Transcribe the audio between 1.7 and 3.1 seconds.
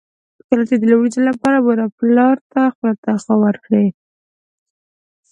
او پلار ته خپله